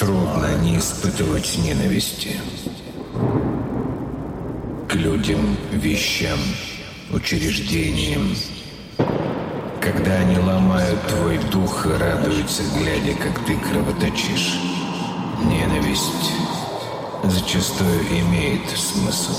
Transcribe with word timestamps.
Трудно 0.00 0.56
не 0.62 0.78
испытывать 0.78 1.58
ненависти. 1.58 2.30
К 4.88 4.94
людям, 4.94 5.58
вещам, 5.72 6.38
учреждениям. 7.12 8.34
Когда 9.78 10.14
они 10.14 10.38
ломают 10.38 11.06
твой 11.06 11.36
дух 11.50 11.84
и 11.84 11.90
радуются, 11.90 12.62
глядя, 12.78 13.14
как 13.14 13.44
ты 13.44 13.54
кровоточишь. 13.58 14.58
Ненависть 15.44 16.32
зачастую 17.24 18.00
имеет 18.08 18.70
смысл. 18.70 19.34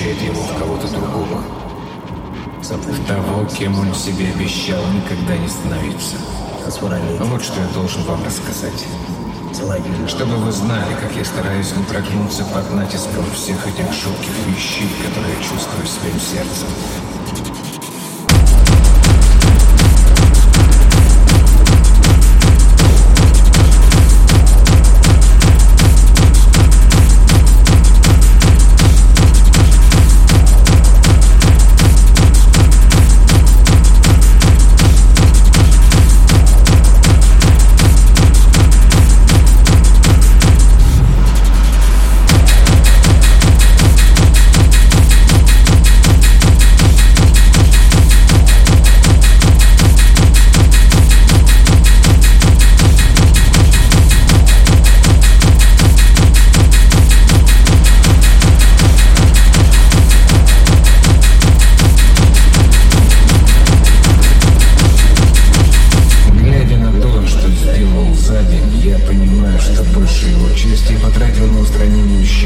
Превращает 0.00 0.22
его 0.22 0.42
в 0.42 0.58
кого-то 0.58 0.88
другого. 0.88 1.44
В 2.62 3.06
того, 3.06 3.44
кем 3.46 3.78
он 3.78 3.94
себе 3.94 4.30
обещал 4.34 4.82
никогда 4.92 5.36
не 5.36 5.46
становиться. 5.46 6.16
Вот 7.20 7.42
что 7.42 7.60
я 7.60 7.66
должен 7.74 8.02
вам 8.04 8.24
рассказать. 8.24 8.86
Чтобы 10.06 10.36
вы 10.36 10.52
знали, 10.52 10.94
как 11.02 11.14
я 11.14 11.24
стараюсь 11.24 11.76
не 11.76 11.84
прогнуться 11.84 12.44
под 12.44 12.72
натиском 12.72 13.24
всех 13.34 13.66
этих 13.66 13.92
жутких 13.92 14.32
вещей, 14.46 14.88
которые 15.04 15.34
я 15.34 15.42
чувствую 15.42 15.86
своим 15.86 16.18
сердцем. 16.18 16.68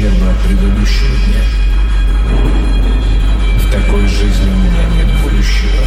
От 0.07 0.37
предыдущего 0.43 1.15
дня. 1.25 1.41
В 3.59 3.71
такой 3.71 4.07
жизни 4.07 4.51
у 4.51 4.57
меня 4.57 4.83
нет 4.97 5.11
будущего. 5.23 5.83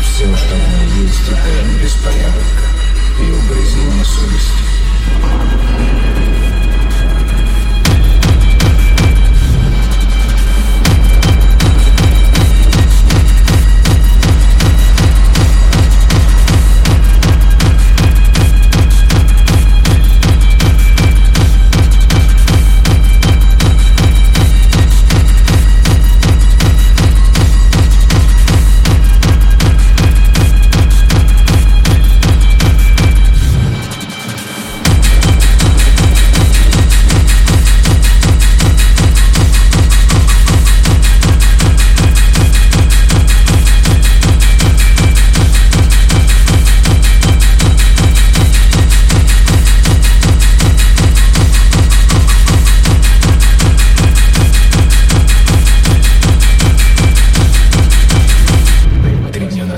Все, 0.00 0.24
что 0.36 0.54
в 0.56 0.68
ней 0.72 1.04
есть, 1.04 1.28
это 1.28 1.82
беспорядок 1.82 2.42
и 3.20 3.30
угрызение 3.30 4.04
совести. 4.04 4.66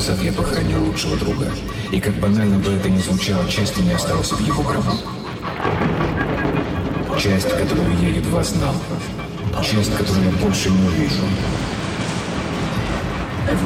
Назад 0.08 0.24
я 0.24 0.32
похоронил 0.32 0.84
лучшего 0.84 1.16
друга. 1.16 1.50
И 1.92 2.00
как 2.00 2.14
банально 2.14 2.58
бы 2.58 2.72
это 2.72 2.88
ни 2.88 2.98
звучало, 2.98 3.46
часть 3.48 3.76
меня 3.78 3.96
осталась 3.96 4.32
в 4.32 4.41
его 4.41 4.62
гробу. 4.62 4.92
Часть, 7.19 7.50
которую 7.50 7.98
я 8.00 8.08
едва 8.08 8.42
знал. 8.42 8.74
Часть, 9.62 9.94
которую 9.96 10.24
я 10.24 10.32
больше 10.38 10.70
не 10.70 10.86
увижу. 10.86 11.24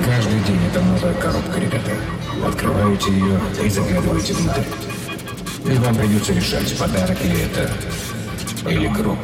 Каждый 0.05 0.41
день 0.41 0.61
это 0.71 0.81
новая 0.81 1.15
коробка, 1.15 1.61
ребята. 1.61 1.93
Открываете 2.47 3.13
ее 3.13 3.41
и 3.63 3.69
заглядываете 3.69 4.33
внутрь. 4.35 4.63
И 5.65 5.77
вам 5.77 5.95
придется 5.95 6.33
решать, 6.33 6.77
подарок 6.77 7.23
ли 7.23 7.43
это 7.43 7.71
или 8.69 8.89
гроб. 8.89 9.19